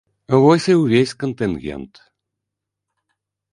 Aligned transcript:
Вось 0.43 0.65
і 0.73 0.77
ўвесь 0.83 1.13
кантынгент. 1.25 1.93